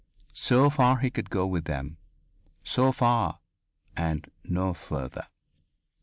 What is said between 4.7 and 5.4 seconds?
farther....